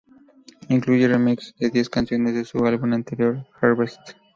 Incluye 0.69 1.07
remixes 1.07 1.53
de 1.59 1.69
diez 1.69 1.87
canciones 1.87 2.33
de 2.33 2.43
su 2.43 2.65
álbum 2.65 2.93
anterior, 2.93 3.45
Harvest. 3.61 4.15